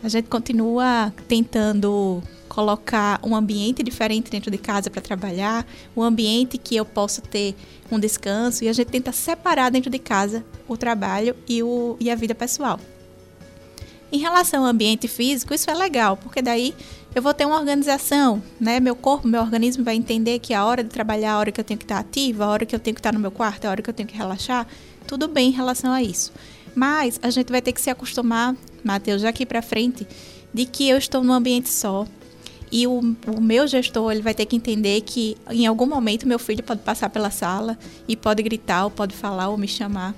a 0.04 0.10
gente 0.10 0.30
continua 0.30 1.14
tentando 1.28 2.22
colocar 2.58 3.20
um 3.24 3.36
ambiente 3.36 3.84
diferente 3.84 4.32
dentro 4.32 4.50
de 4.50 4.58
casa 4.58 4.90
para 4.90 5.00
trabalhar, 5.00 5.64
um 5.96 6.02
ambiente 6.02 6.58
que 6.58 6.76
eu 6.76 6.84
possa 6.84 7.22
ter 7.22 7.54
um 7.92 8.00
descanso 8.00 8.64
e 8.64 8.68
a 8.68 8.74
gente 8.74 8.88
tenta 8.88 9.12
separar 9.12 9.70
dentro 9.70 9.92
de 9.92 10.00
casa 10.00 10.44
o 10.68 10.76
trabalho 10.76 11.36
e, 11.48 11.62
o, 11.62 11.96
e 12.00 12.10
a 12.10 12.16
vida 12.16 12.34
pessoal. 12.34 12.80
Em 14.12 14.18
relação 14.18 14.64
ao 14.64 14.72
ambiente 14.72 15.08
físico, 15.08 15.54
isso 15.54 15.70
é 15.70 15.76
legal, 15.76 16.18
porque 16.18 16.42
daí 16.42 16.74
eu 17.14 17.22
vou 17.22 17.32
ter 17.32 17.46
uma 17.46 17.60
organização, 17.60 18.42
né? 18.60 18.80
Meu 18.80 18.96
corpo, 18.96 19.28
meu 19.28 19.42
organismo 19.42 19.84
vai 19.84 19.96
entender 19.96 20.40
que 20.40 20.52
a 20.52 20.66
hora 20.66 20.84
de 20.84 20.90
trabalhar, 20.90 21.34
a 21.34 21.38
hora 21.38 21.52
que 21.52 21.62
eu 21.62 21.64
tenho 21.64 21.78
que 21.78 21.86
estar 21.86 22.00
ativa, 22.00 22.46
a 22.46 22.48
hora 22.48 22.66
que 22.66 22.76
eu 22.76 22.80
tenho 22.80 22.96
que 22.96 23.00
estar 23.02 23.14
no 23.14 23.20
meu 23.20 23.30
quarto, 23.30 23.66
a 23.66 23.70
hora 23.70 23.84
que 23.84 23.90
eu 23.92 23.94
tenho 23.94 24.10
que 24.10 24.18
relaxar, 24.18 24.66
tudo 25.06 25.28
bem 25.28 25.50
em 25.50 25.54
relação 25.54 25.92
a 25.92 26.02
isso. 26.02 26.34
Mas 26.74 27.20
a 27.22 27.30
gente 27.30 27.52
vai 27.52 27.62
ter 27.62 27.72
que 27.72 27.82
se 27.82 27.92
acostumar, 27.92 28.56
Matheus, 28.84 29.22
daqui 29.22 29.46
para 29.46 29.62
frente, 29.62 30.08
de 30.52 30.66
que 30.66 30.90
eu 30.90 30.98
estou 30.98 31.24
num 31.24 31.34
ambiente 31.34 31.70
só, 31.70 32.08
e 32.72 32.86
o, 32.86 33.00
o, 33.00 33.42
meu 33.42 33.68
gestor 33.68 34.12
ele 34.12 34.22
vai 34.22 34.34
ter 34.34 34.46
que 34.46 34.56
entender 34.56 35.02
que 35.02 35.38
em 35.50 35.66
algum 35.66 35.86
momento 35.86 36.28
meu 36.28 36.40
filho 36.40 36.64
pode 36.64 36.82
passar 36.82 37.10
pela 37.10 37.30
sala 37.30 37.78
e 38.08 38.16
pode 38.16 38.44
gritar, 38.44 38.86
ou 38.86 38.92
pode 38.92 39.16
falar, 39.16 39.50
ou 39.50 39.58
me 39.58 39.68
chamar, 39.68 40.14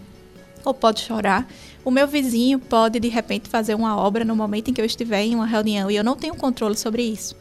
ou 0.65 0.73
pode 0.73 1.01
chorar. 1.01 1.47
O 1.85 1.91
meu 1.91 2.07
vizinho 2.07 2.59
pode 2.59 2.99
de 2.99 3.07
repente 3.07 3.47
fazer 3.47 3.75
uma 3.75 3.97
obra 3.97 4.25
no 4.25 4.35
momento 4.35 4.69
em 4.69 4.73
que 4.73 4.81
eu 4.81 4.85
estiver 4.85 5.23
em 5.23 5.35
uma 5.35 5.45
reunião 5.45 5.89
e 5.89 5.95
eu 5.95 6.03
não 6.03 6.15
tenho 6.15 6.35
controle 6.35 6.75
sobre 6.75 7.03
isso. 7.03 7.35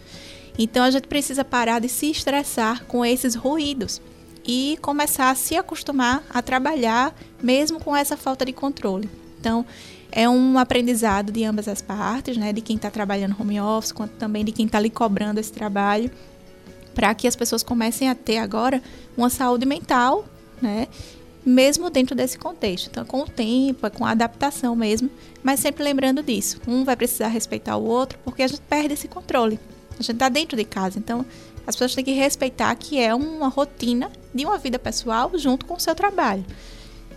Então 0.58 0.84
a 0.84 0.90
gente 0.90 1.06
precisa 1.06 1.44
parar 1.44 1.81
de 1.81 1.88
se 1.88 2.10
estressar 2.10 2.84
com 2.84 3.05
esses 3.05 3.34
ruídos 3.34 4.00
e 4.44 4.78
começar 4.81 5.31
a 5.31 5.34
se 5.34 5.56
acostumar 5.56 6.22
a 6.31 6.43
trabalhar 6.43 7.14
mesmo 7.43 7.78
com 7.78 7.94
essa 7.94 8.16
falta 8.16 8.44
de 8.44 8.52
controle. 8.52 9.08
Então, 9.38 9.64
é 10.10 10.28
um 10.28 10.58
aprendizado 10.58 11.31
de 11.31 11.44
ambas 11.44 11.69
as 11.69 11.82
partes, 11.82 12.37
né? 12.37 12.52
De 12.52 12.60
quem 12.60 12.76
está 12.76 12.90
trabalhando 12.90 13.37
home 13.38 13.60
office, 13.60 13.93
quanto 13.93 14.12
também 14.12 14.44
de 14.44 14.52
quem 14.52 14.66
está 14.66 14.81
lhe 14.81 14.90
cobrando 14.90 15.38
esse 15.38 15.52
trabalho, 15.52 16.10
para 16.94 17.15
que 17.15 17.29
as 17.29 17.36
pessoas 17.36 17.62
comecem 17.62 18.08
a 18.08 18.15
ter 18.15 18.38
agora 18.38 18.82
uma 19.17 19.31
saúde 19.31 19.67
mental, 19.67 20.24
né? 20.60 20.88
Mesmo 21.44 21.88
dentro 21.88 22.15
desse 22.15 22.38
contexto. 22.38 22.88
Então, 22.88 23.05
com 23.05 23.20
o 23.22 23.29
tempo, 23.29 23.86
é 23.86 23.91
com 23.91 24.05
a 24.05 24.10
adaptação 24.10 24.74
mesmo, 24.74 25.10
mas 25.43 25.60
sempre 25.60 25.84
lembrando 25.84 26.22
disso. 26.22 26.60
Um 26.67 26.84
vai 26.84 26.96
precisar 26.96 27.29
respeitar 27.29 27.77
o 27.77 27.84
outro, 27.84 28.19
porque 28.24 28.43
a 28.43 28.48
gente 28.48 28.60
perde 28.62 28.94
esse 28.94 29.08
controle. 29.08 29.58
A 29.93 30.03
gente 30.03 30.12
está 30.12 30.29
dentro 30.29 30.56
de 30.56 30.65
casa, 30.65 30.98
então 30.98 31.24
as 31.67 31.74
pessoas 31.74 31.94
têm 31.94 32.05
que 32.05 32.12
respeitar 32.12 32.74
que 32.74 32.98
é 32.98 33.15
uma 33.15 33.48
rotina 33.48 34.10
de 34.34 34.44
uma 34.44 34.58
vida 34.58 34.79
pessoal 34.79 35.31
junto 35.34 35.67
com 35.67 35.74
o 35.74 35.81
seu 35.81 35.94
trabalho. 35.94 36.44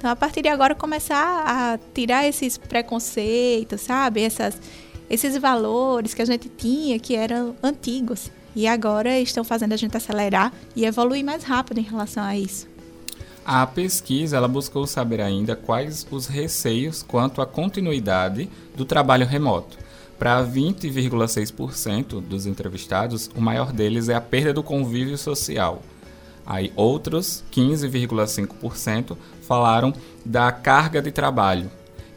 Então, 0.02 0.10
a 0.10 0.16
partir 0.16 0.42
de 0.42 0.48
agora, 0.48 0.74
começar 0.74 1.44
a 1.46 1.78
tirar 1.94 2.28
esses 2.28 2.58
preconceitos, 2.58 3.82
sabe? 3.82 4.24
Essas, 4.24 4.60
esses 5.08 5.38
valores 5.38 6.16
que 6.16 6.24
a 6.24 6.26
gente 6.26 6.50
tinha 6.50 6.98
que 6.98 7.16
eram 7.16 7.56
antigos 7.62 8.32
e 8.56 8.66
agora 8.66 9.20
estão 9.20 9.44
fazendo 9.44 9.74
a 9.74 9.78
gente 9.78 9.96
acelerar 9.96 10.52
e 10.76 10.86
evoluir 10.86 11.24
mais 11.24 11.44
rápido 11.44 11.78
em 11.78 11.84
relação 11.84 12.24
a 12.24 12.36
isso. 12.36 12.68
A 13.46 13.68
pesquisa 13.68 14.38
ela 14.38 14.48
buscou 14.48 14.88
saber 14.88 15.22
ainda 15.22 15.56
quais 15.56 16.08
os 16.10 16.26
receios 16.26 17.04
quanto 17.04 17.40
à 17.40 17.46
continuidade 17.46 18.50
do 18.76 18.86
trabalho 18.86 19.28
remoto. 19.28 19.78
Para 20.18 20.44
20,6% 20.44 22.20
dos 22.20 22.48
entrevistados, 22.48 23.30
o 23.36 23.40
maior 23.40 23.72
deles 23.72 24.10
é 24.10 24.16
a 24.16 24.22
perda 24.22 24.52
do 24.52 24.64
convívio 24.64 25.16
social. 25.16 25.84
Aí 26.46 26.72
outros 26.76 27.44
15,5% 27.52 29.18
falaram 29.42 29.94
da 30.26 30.52
carga 30.52 31.02
de 31.02 31.12
trabalho 31.12 31.70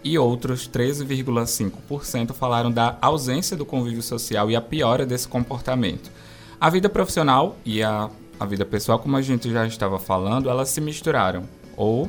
e 0.04 0.18
outros 0.18 0.68
13,5% 0.68 2.34
falaram 2.34 2.70
da 2.70 2.98
ausência 3.00 3.56
do 3.56 3.64
convívio 3.64 4.02
social 4.02 4.50
e 4.50 4.56
a 4.56 4.60
piora 4.60 5.06
desse 5.06 5.26
comportamento. 5.26 6.10
A 6.60 6.68
vida 6.68 6.88
profissional 6.88 7.56
e 7.64 7.82
a, 7.82 8.10
a 8.38 8.44
vida 8.44 8.66
pessoal, 8.66 8.98
como 8.98 9.16
a 9.16 9.22
gente 9.22 9.50
já 9.50 9.66
estava 9.66 9.98
falando, 9.98 10.50
elas 10.50 10.68
se 10.68 10.80
misturaram 10.80 11.44
ou 11.76 12.08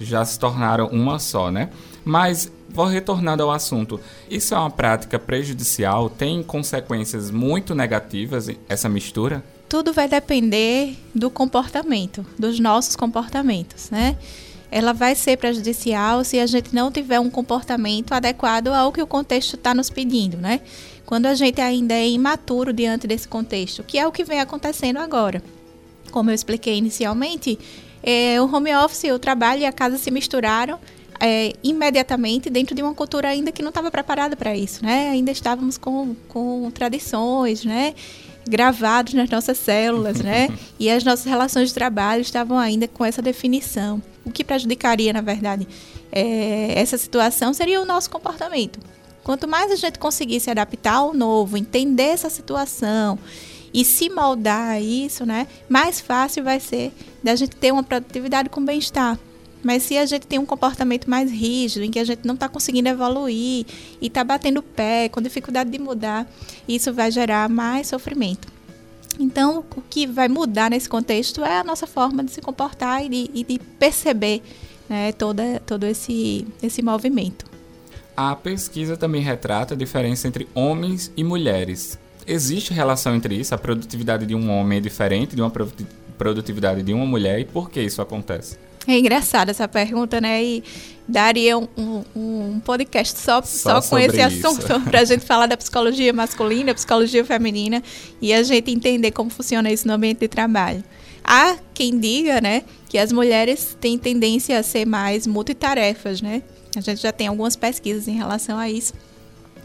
já 0.00 0.24
se 0.24 0.38
tornaram 0.38 0.86
uma 0.88 1.18
só, 1.18 1.50
né? 1.50 1.70
Mas 2.04 2.50
vou 2.68 2.86
retornando 2.86 3.42
ao 3.42 3.50
assunto. 3.50 4.00
Isso 4.28 4.54
é 4.54 4.58
uma 4.58 4.70
prática 4.70 5.18
prejudicial? 5.18 6.10
Tem 6.10 6.42
consequências 6.42 7.30
muito 7.30 7.74
negativas 7.74 8.50
essa 8.68 8.88
mistura? 8.88 9.44
Tudo 9.68 9.92
vai 9.92 10.08
depender 10.08 10.96
do 11.14 11.30
comportamento, 11.30 12.24
dos 12.38 12.60
nossos 12.60 12.96
comportamentos, 12.96 13.90
né? 13.90 14.16
ela 14.74 14.92
vai 14.92 15.14
ser 15.14 15.38
prejudicial 15.38 16.24
se 16.24 16.40
a 16.40 16.46
gente 16.46 16.74
não 16.74 16.90
tiver 16.90 17.20
um 17.20 17.30
comportamento 17.30 18.12
adequado 18.12 18.68
ao 18.68 18.90
que 18.90 19.00
o 19.00 19.06
contexto 19.06 19.54
está 19.54 19.72
nos 19.72 19.88
pedindo, 19.88 20.36
né? 20.36 20.60
Quando 21.06 21.26
a 21.26 21.34
gente 21.34 21.60
ainda 21.60 21.94
é 21.94 22.08
imaturo 22.08 22.72
diante 22.72 23.06
desse 23.06 23.28
contexto, 23.28 23.84
que 23.84 23.96
é 23.96 24.04
o 24.04 24.10
que 24.10 24.24
vem 24.24 24.40
acontecendo 24.40 24.96
agora. 24.96 25.40
Como 26.10 26.28
eu 26.28 26.34
expliquei 26.34 26.76
inicialmente, 26.76 27.56
é, 28.02 28.40
o 28.40 28.52
home 28.52 28.74
office, 28.74 29.04
o 29.12 29.18
trabalho 29.18 29.60
e 29.60 29.64
a 29.64 29.70
casa 29.70 29.96
se 29.96 30.10
misturaram 30.10 30.80
é, 31.20 31.52
imediatamente 31.62 32.50
dentro 32.50 32.74
de 32.74 32.82
uma 32.82 32.94
cultura 32.94 33.28
ainda 33.28 33.52
que 33.52 33.62
não 33.62 33.68
estava 33.68 33.92
preparada 33.92 34.34
para 34.34 34.56
isso, 34.56 34.84
né? 34.84 35.10
Ainda 35.10 35.30
estávamos 35.30 35.78
com, 35.78 36.16
com 36.28 36.68
tradições, 36.72 37.64
né? 37.64 37.94
Gravados 38.48 39.14
nas 39.14 39.28
nossas 39.30 39.58
células, 39.58 40.20
né? 40.20 40.48
e 40.78 40.90
as 40.90 41.04
nossas 41.04 41.24
relações 41.24 41.68
de 41.68 41.74
trabalho 41.74 42.22
estavam 42.22 42.58
ainda 42.58 42.86
com 42.86 43.04
essa 43.04 43.22
definição. 43.22 44.02
O 44.24 44.30
que 44.30 44.44
prejudicaria, 44.44 45.12
na 45.12 45.20
verdade, 45.20 45.66
é, 46.10 46.72
essa 46.78 46.96
situação 46.96 47.52
seria 47.52 47.80
o 47.80 47.84
nosso 47.84 48.10
comportamento. 48.10 48.78
Quanto 49.22 49.48
mais 49.48 49.72
a 49.72 49.76
gente 49.76 49.98
conseguir 49.98 50.38
se 50.40 50.50
adaptar 50.50 50.94
ao 50.94 51.14
novo, 51.14 51.56
entender 51.56 52.04
essa 52.04 52.28
situação 52.28 53.18
e 53.72 53.84
se 53.84 54.08
moldar 54.08 54.70
a 54.70 54.80
isso, 54.80 55.26
né, 55.26 55.48
mais 55.68 56.00
fácil 56.00 56.44
vai 56.44 56.60
ser 56.60 56.92
da 57.22 57.34
gente 57.34 57.56
ter 57.56 57.72
uma 57.72 57.82
produtividade 57.82 58.48
com 58.48 58.64
bem-estar. 58.64 59.18
Mas 59.64 59.82
se 59.82 59.96
a 59.96 60.04
gente 60.04 60.26
tem 60.26 60.38
um 60.38 60.44
comportamento 60.44 61.08
mais 61.08 61.30
rígido, 61.30 61.84
em 61.84 61.90
que 61.90 61.98
a 61.98 62.04
gente 62.04 62.26
não 62.26 62.34
está 62.34 62.48
conseguindo 62.48 62.88
evoluir 62.88 63.64
e 64.00 64.06
está 64.06 64.22
batendo 64.22 64.62
pé, 64.62 65.08
com 65.08 65.22
dificuldade 65.22 65.70
de 65.70 65.78
mudar, 65.78 66.30
isso 66.68 66.92
vai 66.92 67.10
gerar 67.10 67.48
mais 67.48 67.88
sofrimento. 67.88 68.46
Então, 69.18 69.64
o 69.76 69.80
que 69.80 70.06
vai 70.06 70.28
mudar 70.28 70.70
nesse 70.70 70.88
contexto 70.88 71.42
é 71.44 71.60
a 71.60 71.64
nossa 71.64 71.86
forma 71.86 72.22
de 72.22 72.30
se 72.30 72.40
comportar 72.40 73.04
e 73.04 73.08
de, 73.08 73.30
e 73.32 73.44
de 73.44 73.58
perceber 73.78 74.42
né, 74.88 75.12
toda, 75.12 75.60
todo 75.64 75.84
esse, 75.86 76.46
esse 76.62 76.82
movimento. 76.82 77.46
A 78.16 78.36
pesquisa 78.36 78.96
também 78.96 79.22
retrata 79.22 79.74
a 79.74 79.76
diferença 79.76 80.28
entre 80.28 80.46
homens 80.54 81.10
e 81.16 81.24
mulheres. 81.24 81.98
Existe 82.26 82.72
relação 82.72 83.14
entre 83.14 83.34
isso? 83.34 83.54
A 83.54 83.58
produtividade 83.58 84.26
de 84.26 84.34
um 84.34 84.50
homem 84.50 84.78
é 84.78 84.80
diferente 84.80 85.34
de 85.34 85.42
uma 85.42 85.52
produtividade 86.18 86.82
de 86.82 86.92
uma 86.92 87.06
mulher 87.06 87.40
e 87.40 87.44
por 87.44 87.70
que 87.70 87.80
isso 87.80 88.02
acontece? 88.02 88.56
É 88.86 88.98
engraçada 88.98 89.50
essa 89.50 89.66
pergunta, 89.66 90.20
né? 90.20 90.42
E 90.42 90.64
daria 91.06 91.56
um, 91.58 91.68
um, 91.76 92.04
um 92.16 92.60
podcast 92.60 93.18
só, 93.18 93.42
só, 93.42 93.80
só 93.80 93.90
com 93.90 93.98
esse 93.98 94.20
isso. 94.20 94.48
assunto 94.48 94.80
para 94.88 95.00
a 95.00 95.04
gente 95.04 95.24
falar 95.24 95.46
da 95.46 95.56
psicologia 95.56 96.12
masculina, 96.12 96.74
psicologia 96.74 97.24
feminina 97.24 97.82
e 98.20 98.32
a 98.32 98.42
gente 98.42 98.70
entender 98.70 99.10
como 99.10 99.30
funciona 99.30 99.70
isso 99.70 99.86
no 99.86 99.94
ambiente 99.94 100.20
de 100.20 100.28
trabalho. 100.28 100.82
Há 101.22 101.56
quem 101.72 101.98
diga, 101.98 102.40
né, 102.40 102.62
que 102.88 102.98
as 102.98 103.10
mulheres 103.10 103.76
têm 103.80 103.98
tendência 103.98 104.58
a 104.58 104.62
ser 104.62 104.86
mais 104.86 105.26
multitarefas, 105.26 106.20
né? 106.20 106.42
A 106.76 106.80
gente 106.80 107.00
já 107.00 107.12
tem 107.12 107.28
algumas 107.28 107.56
pesquisas 107.56 108.08
em 108.08 108.16
relação 108.16 108.58
a 108.58 108.68
isso. 108.68 108.92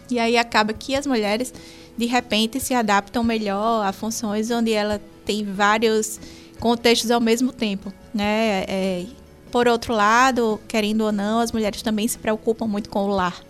E 0.09 0.17
aí 0.17 0.37
acaba 0.37 0.73
que 0.73 0.95
as 0.95 1.05
mulheres, 1.05 1.53
de 1.97 2.05
repente, 2.05 2.59
se 2.59 2.73
adaptam 2.73 3.23
melhor 3.23 3.85
a 3.85 3.91
funções 3.91 4.49
onde 4.51 4.71
ela 4.71 5.01
tem 5.25 5.43
vários 5.43 6.19
contextos 6.59 7.11
ao 7.11 7.21
mesmo 7.21 7.51
tempo, 7.51 7.93
né? 8.13 8.63
É, 8.67 9.05
por 9.51 9.67
outro 9.67 9.93
lado, 9.93 10.59
querendo 10.67 11.01
ou 11.01 11.11
não, 11.11 11.39
as 11.39 11.51
mulheres 11.51 11.81
também 11.81 12.07
se 12.07 12.17
preocupam 12.17 12.67
muito 12.67 12.89
com 12.89 13.05
o 13.05 13.07
lar. 13.07 13.41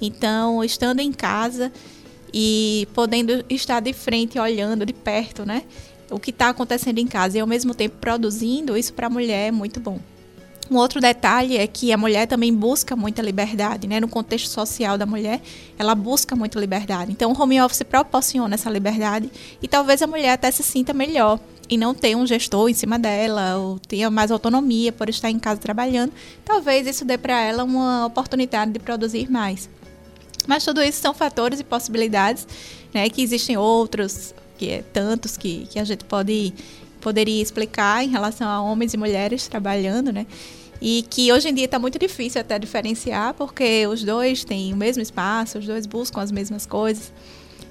Então, 0.00 0.62
estando 0.62 1.00
em 1.00 1.12
casa 1.12 1.72
e 2.32 2.86
podendo 2.94 3.44
estar 3.50 3.80
de 3.80 3.92
frente, 3.92 4.38
olhando 4.38 4.86
de 4.86 4.92
perto, 4.92 5.44
né? 5.44 5.64
O 6.10 6.18
que 6.18 6.30
está 6.30 6.48
acontecendo 6.48 6.98
em 6.98 7.06
casa 7.06 7.38
e 7.38 7.40
ao 7.40 7.46
mesmo 7.46 7.74
tempo 7.74 7.96
produzindo, 8.00 8.76
isso 8.76 8.92
para 8.92 9.06
a 9.06 9.10
mulher 9.10 9.48
é 9.48 9.50
muito 9.50 9.80
bom. 9.80 10.00
Um 10.70 10.76
outro 10.76 11.00
detalhe 11.00 11.56
é 11.56 11.66
que 11.66 11.92
a 11.92 11.96
mulher 11.96 12.26
também 12.28 12.54
busca 12.54 12.94
muita 12.94 13.20
liberdade, 13.20 13.88
né? 13.88 13.98
No 13.98 14.06
contexto 14.06 14.48
social 14.48 14.96
da 14.96 15.04
mulher, 15.04 15.42
ela 15.76 15.96
busca 15.96 16.36
muita 16.36 16.60
liberdade. 16.60 17.10
Então, 17.10 17.32
o 17.32 17.42
home 17.42 17.60
office 17.60 17.82
proporciona 17.82 18.54
essa 18.54 18.70
liberdade 18.70 19.28
e 19.60 19.66
talvez 19.66 20.00
a 20.00 20.06
mulher 20.06 20.34
até 20.34 20.48
se 20.48 20.62
sinta 20.62 20.92
melhor 20.94 21.40
e 21.68 21.76
não 21.76 21.92
ter 21.92 22.16
um 22.16 22.24
gestor 22.24 22.68
em 22.68 22.74
cima 22.74 23.00
dela, 23.00 23.56
ou 23.56 23.80
tenha 23.80 24.08
mais 24.10 24.30
autonomia 24.30 24.92
por 24.92 25.08
estar 25.08 25.28
em 25.28 25.40
casa 25.40 25.60
trabalhando, 25.60 26.12
talvez 26.44 26.86
isso 26.86 27.04
dê 27.04 27.18
para 27.18 27.40
ela 27.40 27.64
uma 27.64 28.06
oportunidade 28.06 28.70
de 28.70 28.78
produzir 28.78 29.28
mais. 29.28 29.68
Mas 30.46 30.64
tudo 30.64 30.82
isso 30.82 31.00
são 31.00 31.12
fatores 31.12 31.58
e 31.58 31.64
possibilidades, 31.64 32.46
né, 32.94 33.08
que 33.08 33.22
existem 33.22 33.56
outros, 33.56 34.34
que 34.56 34.68
é 34.68 34.82
tantos 34.82 35.36
que, 35.36 35.66
que 35.66 35.78
a 35.78 35.84
gente 35.84 36.04
pode 36.04 36.52
poderia 37.00 37.42
explicar 37.42 38.04
em 38.04 38.08
relação 38.08 38.46
a 38.46 38.60
homens 38.60 38.92
e 38.92 38.96
mulheres 38.96 39.48
trabalhando, 39.48 40.12
né? 40.12 40.26
E 40.80 41.04
que 41.10 41.30
hoje 41.32 41.48
em 41.48 41.54
dia 41.54 41.66
está 41.66 41.78
muito 41.78 41.98
difícil 41.98 42.40
até 42.40 42.58
diferenciar, 42.58 43.34
porque 43.34 43.86
os 43.86 44.02
dois 44.02 44.44
têm 44.44 44.72
o 44.72 44.76
mesmo 44.76 45.02
espaço, 45.02 45.58
os 45.58 45.66
dois 45.66 45.86
buscam 45.86 46.20
as 46.20 46.32
mesmas 46.32 46.64
coisas. 46.64 47.12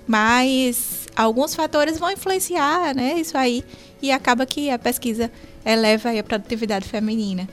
Mas 0.06 1.08
alguns 1.16 1.56
fatores 1.56 2.00
vão 2.00 2.12
influenciar 2.12 2.96
né, 2.96 3.20
isso 3.20 3.38
aí 3.38 3.64
e 4.02 4.12
acaba 4.12 4.46
que 4.46 4.70
a 4.70 4.80
pesquisa 4.80 5.32
eleva 5.66 6.12
a 6.12 6.24
produtividade 6.24 6.88
feminina. 6.88 7.48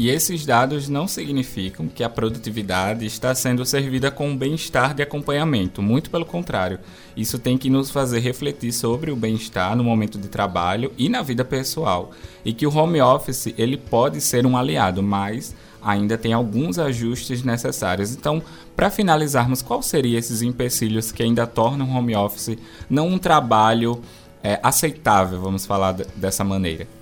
E 0.00 0.10
esses 0.10 0.46
dados 0.46 0.88
não 0.88 1.08
significam 1.08 1.88
que 1.88 2.04
a 2.04 2.08
produtividade 2.08 3.04
está 3.04 3.34
sendo 3.34 3.66
servida 3.66 4.12
com 4.12 4.36
bem-estar 4.36 4.94
de 4.94 5.02
acompanhamento, 5.02 5.82
muito 5.82 6.08
pelo 6.08 6.24
contrário. 6.24 6.78
Isso 7.16 7.36
tem 7.36 7.58
que 7.58 7.68
nos 7.68 7.90
fazer 7.90 8.20
refletir 8.20 8.72
sobre 8.72 9.10
o 9.10 9.16
bem-estar 9.16 9.74
no 9.74 9.82
momento 9.82 10.16
de 10.16 10.28
trabalho 10.28 10.92
e 10.96 11.08
na 11.08 11.20
vida 11.20 11.44
pessoal, 11.44 12.12
e 12.44 12.52
que 12.52 12.64
o 12.64 12.72
home 12.72 13.00
office 13.00 13.52
ele 13.58 13.76
pode 13.76 14.20
ser 14.20 14.46
um 14.46 14.56
aliado, 14.56 15.02
mas 15.02 15.52
ainda 15.82 16.16
tem 16.16 16.32
alguns 16.32 16.78
ajustes 16.78 17.42
necessários. 17.42 18.14
Então, 18.14 18.40
para 18.76 18.90
finalizarmos, 18.90 19.62
quais 19.62 19.86
seriam 19.86 20.16
esses 20.16 20.42
empecilhos 20.42 21.10
que 21.10 21.24
ainda 21.24 21.44
tornam 21.44 21.90
o 21.90 21.98
home 21.98 22.14
office 22.14 22.56
não 22.88 23.08
um 23.08 23.18
trabalho 23.18 24.00
é, 24.44 24.60
aceitável, 24.62 25.40
vamos 25.40 25.66
falar 25.66 25.94
dessa 26.14 26.44
maneira? 26.44 26.97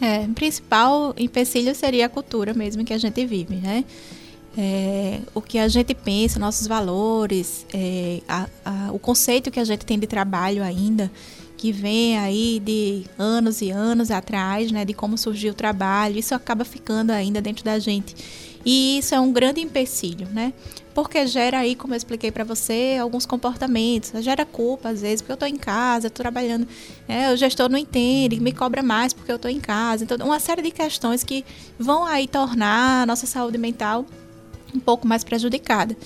É, 0.00 0.20
o 0.24 0.34
principal 0.34 1.14
empecilho 1.16 1.74
seria 1.74 2.06
a 2.06 2.08
cultura 2.08 2.52
mesmo 2.52 2.84
que 2.84 2.92
a 2.92 2.98
gente 2.98 3.24
vive, 3.24 3.56
né? 3.56 3.84
É, 4.58 5.20
o 5.34 5.42
que 5.42 5.58
a 5.58 5.68
gente 5.68 5.94
pensa, 5.94 6.38
nossos 6.38 6.66
valores, 6.66 7.66
é, 7.74 8.20
a, 8.26 8.48
a, 8.64 8.92
o 8.92 8.98
conceito 8.98 9.50
que 9.50 9.60
a 9.60 9.64
gente 9.64 9.84
tem 9.84 9.98
de 9.98 10.06
trabalho 10.06 10.62
ainda, 10.62 11.10
que 11.66 11.72
vem 11.72 12.16
aí 12.16 12.62
de 12.64 13.06
anos 13.18 13.60
e 13.60 13.72
anos 13.72 14.12
atrás, 14.12 14.70
né, 14.70 14.84
de 14.84 14.94
como 14.94 15.18
surgiu 15.18 15.50
o 15.50 15.54
trabalho, 15.54 16.16
isso 16.16 16.32
acaba 16.32 16.64
ficando 16.64 17.10
ainda 17.10 17.42
dentro 17.42 17.64
da 17.64 17.76
gente. 17.80 18.14
E 18.64 18.98
isso 18.98 19.16
é 19.16 19.18
um 19.18 19.32
grande 19.32 19.60
empecilho, 19.60 20.28
né? 20.28 20.52
Porque 20.94 21.26
gera 21.26 21.58
aí, 21.58 21.74
como 21.74 21.92
eu 21.92 21.96
expliquei 21.96 22.30
para 22.30 22.44
você, 22.44 22.98
alguns 23.00 23.26
comportamentos. 23.26 24.12
Gera 24.22 24.44
culpa, 24.44 24.90
às 24.90 25.00
vezes, 25.00 25.20
porque 25.20 25.32
eu 25.32 25.34
estou 25.34 25.48
em 25.48 25.56
casa, 25.56 26.06
estou 26.06 26.22
trabalhando, 26.22 26.68
né? 27.08 27.32
o 27.32 27.36
gestor 27.36 27.68
não 27.68 27.78
entende, 27.78 28.38
me 28.38 28.52
cobra 28.52 28.80
mais 28.80 29.12
porque 29.12 29.32
eu 29.32 29.36
estou 29.36 29.50
em 29.50 29.58
casa. 29.58 30.04
Então, 30.04 30.24
uma 30.24 30.38
série 30.38 30.62
de 30.62 30.70
questões 30.70 31.24
que 31.24 31.44
vão 31.76 32.04
aí 32.04 32.28
tornar 32.28 33.02
a 33.02 33.06
nossa 33.06 33.26
saúde 33.26 33.58
mental 33.58 34.06
um 34.72 34.78
pouco 34.78 35.04
mais 35.04 35.24
prejudicada. 35.24 35.96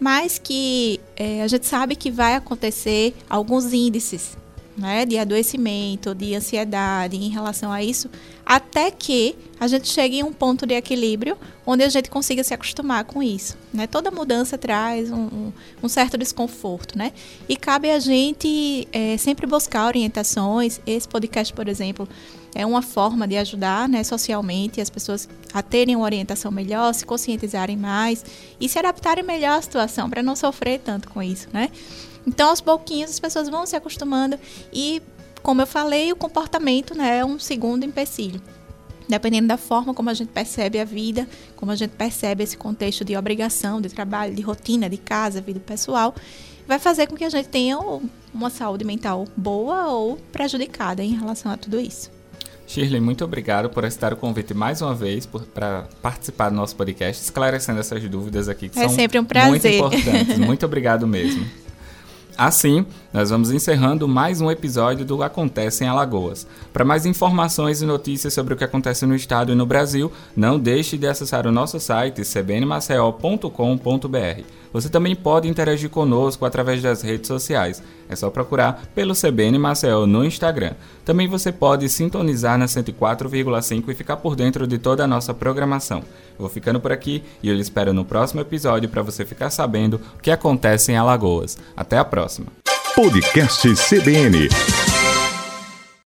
Mas 0.00 0.38
que 0.38 0.98
é, 1.16 1.42
a 1.42 1.48
gente 1.48 1.66
sabe 1.66 1.96
que 1.96 2.10
vai 2.10 2.34
acontecer 2.34 3.14
alguns 3.28 3.74
índices 3.74 4.40
né, 4.76 5.04
de 5.04 5.18
adoecimento, 5.18 6.14
de 6.14 6.34
ansiedade 6.34 7.16
em 7.16 7.28
relação 7.28 7.70
a 7.70 7.82
isso, 7.82 8.08
até 8.44 8.90
que 8.90 9.36
a 9.60 9.68
gente 9.68 9.88
chegue 9.88 10.18
em 10.18 10.22
um 10.22 10.32
ponto 10.32 10.66
de 10.66 10.74
equilíbrio 10.74 11.36
onde 11.64 11.84
a 11.84 11.88
gente 11.88 12.10
consiga 12.10 12.42
se 12.42 12.52
acostumar 12.52 13.04
com 13.04 13.22
isso. 13.22 13.56
Né? 13.72 13.86
Toda 13.86 14.10
mudança 14.10 14.58
traz 14.58 15.10
um, 15.10 15.52
um, 15.82 15.88
certo 15.88 16.18
desconforto, 16.18 16.98
né? 16.98 17.12
E 17.48 17.56
cabe 17.56 17.90
a 17.90 17.98
gente 18.00 18.88
é, 18.92 19.16
sempre 19.16 19.46
buscar 19.46 19.86
orientações. 19.86 20.80
Esse 20.84 21.06
podcast, 21.06 21.52
por 21.52 21.68
exemplo, 21.68 22.08
é 22.54 22.66
uma 22.66 22.82
forma 22.82 23.26
de 23.26 23.36
ajudar 23.36 23.88
né, 23.88 24.02
socialmente 24.02 24.80
as 24.80 24.90
pessoas 24.90 25.28
a 25.54 25.62
terem 25.62 25.96
uma 25.96 26.04
orientação 26.04 26.50
melhor, 26.50 26.92
se 26.92 27.06
conscientizarem 27.06 27.76
mais 27.76 28.24
e 28.60 28.68
se 28.68 28.78
adaptarem 28.78 29.24
melhor 29.24 29.58
à 29.58 29.62
situação 29.62 30.10
para 30.10 30.22
não 30.22 30.34
sofrer 30.34 30.80
tanto 30.80 31.08
com 31.08 31.22
isso, 31.22 31.48
né? 31.52 31.70
Então, 32.26 32.50
aos 32.50 32.60
pouquinhos, 32.60 33.10
as 33.10 33.20
pessoas 33.20 33.48
vão 33.48 33.66
se 33.66 33.76
acostumando 33.76 34.38
e, 34.72 35.02
como 35.42 35.62
eu 35.62 35.66
falei, 35.66 36.12
o 36.12 36.16
comportamento 36.16 36.94
né, 36.96 37.18
é 37.18 37.24
um 37.24 37.38
segundo 37.38 37.84
empecilho. 37.84 38.40
Dependendo 39.08 39.48
da 39.48 39.56
forma 39.56 39.92
como 39.92 40.10
a 40.10 40.14
gente 40.14 40.28
percebe 40.28 40.78
a 40.78 40.84
vida, 40.84 41.28
como 41.56 41.72
a 41.72 41.76
gente 41.76 41.90
percebe 41.90 42.44
esse 42.44 42.56
contexto 42.56 43.04
de 43.04 43.16
obrigação, 43.16 43.80
de 43.80 43.88
trabalho, 43.88 44.34
de 44.34 44.42
rotina, 44.42 44.88
de 44.88 44.96
casa, 44.96 45.40
vida 45.40 45.60
pessoal, 45.60 46.14
vai 46.66 46.78
fazer 46.78 47.08
com 47.08 47.16
que 47.16 47.24
a 47.24 47.28
gente 47.28 47.48
tenha 47.48 47.78
uma 48.32 48.50
saúde 48.50 48.84
mental 48.84 49.26
boa 49.36 49.88
ou 49.88 50.16
prejudicada 50.30 51.02
em 51.02 51.14
relação 51.14 51.50
a 51.50 51.56
tudo 51.56 51.80
isso. 51.80 52.10
Shirley, 52.66 53.00
muito 53.00 53.22
obrigado 53.22 53.68
por 53.68 53.84
aceitar 53.84 54.14
o 54.14 54.16
convite 54.16 54.54
mais 54.54 54.80
uma 54.80 54.94
vez 54.94 55.26
para 55.26 55.86
participar 56.00 56.48
do 56.48 56.56
nosso 56.56 56.74
podcast, 56.74 57.22
esclarecendo 57.22 57.80
essas 57.80 58.02
dúvidas 58.08 58.48
aqui 58.48 58.68
que 58.68 58.78
é 58.78 58.82
são 58.82 58.88
sempre 58.88 59.18
um 59.18 59.24
prazer. 59.24 59.50
muito 59.50 59.68
importantes. 59.68 60.38
muito 60.40 60.64
obrigado 60.64 61.06
mesmo. 61.06 61.44
Assim, 62.36 62.86
nós 63.12 63.30
vamos 63.30 63.50
encerrando 63.50 64.08
mais 64.08 64.40
um 64.40 64.50
episódio 64.50 65.04
do 65.04 65.22
Acontece 65.22 65.84
em 65.84 65.88
Alagoas. 65.88 66.46
Para 66.72 66.84
mais 66.84 67.04
informações 67.04 67.82
e 67.82 67.86
notícias 67.86 68.32
sobre 68.32 68.54
o 68.54 68.56
que 68.56 68.64
acontece 68.64 69.04
no 69.04 69.14
estado 69.14 69.52
e 69.52 69.54
no 69.54 69.66
Brasil, 69.66 70.10
não 70.34 70.58
deixe 70.58 70.96
de 70.96 71.06
acessar 71.06 71.46
o 71.46 71.52
nosso 71.52 71.78
site 71.78 72.24
cbnmaceo.com.br. 72.24 74.61
Você 74.72 74.88
também 74.88 75.14
pode 75.14 75.48
interagir 75.48 75.90
conosco 75.90 76.44
através 76.44 76.82
das 76.82 77.02
redes 77.02 77.28
sociais. 77.28 77.82
É 78.08 78.16
só 78.16 78.30
procurar 78.30 78.82
pelo 78.94 79.14
CBN 79.14 79.58
Maceió 79.58 80.06
no 80.06 80.24
Instagram. 80.24 80.72
Também 81.04 81.28
você 81.28 81.52
pode 81.52 81.88
sintonizar 81.88 82.58
na 82.58 82.66
104,5 82.66 83.88
e 83.88 83.94
ficar 83.94 84.16
por 84.16 84.34
dentro 84.34 84.66
de 84.66 84.78
toda 84.78 85.04
a 85.04 85.06
nossa 85.06 85.34
programação. 85.34 86.02
vou 86.38 86.48
ficando 86.48 86.80
por 86.80 86.92
aqui 86.92 87.22
e 87.42 87.48
eu 87.48 87.54
lhe 87.54 87.62
espero 87.62 87.92
no 87.92 88.04
próximo 88.04 88.40
episódio 88.40 88.88
para 88.88 89.02
você 89.02 89.24
ficar 89.24 89.50
sabendo 89.50 90.00
o 90.18 90.22
que 90.22 90.30
acontece 90.30 90.92
em 90.92 90.96
Alagoas. 90.96 91.58
Até 91.76 91.98
a 91.98 92.04
próxima! 92.04 92.46
Podcast 92.94 93.66
CBN. 93.74 94.91